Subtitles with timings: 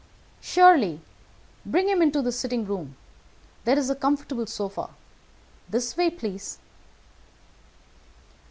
[0.41, 0.99] "Surely.
[1.63, 2.97] Bring him into the sitting room.
[3.65, 4.89] There is a comfortable sofa.
[5.69, 6.57] This way, please."